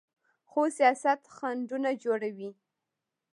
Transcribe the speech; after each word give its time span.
خو 0.49 0.61
سیاست 0.77 1.21
خنډونه 1.35 1.89
جوړوي. 2.03 2.49